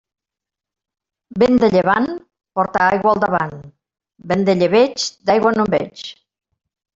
[1.43, 2.07] Vent de llevant,
[2.59, 3.53] porta aigua al davant;
[4.33, 6.05] vent de llebeig, d'aigua no en veig.